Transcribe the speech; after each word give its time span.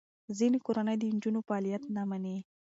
ځینې 0.37 0.57
کورنۍ 0.65 0.95
د 0.99 1.03
نجونو 1.15 1.39
فعالیت 1.47 1.83
نه 1.95 2.03
مني. 2.09 2.37